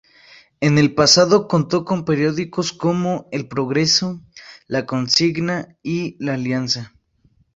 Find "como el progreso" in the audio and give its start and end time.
2.73-4.19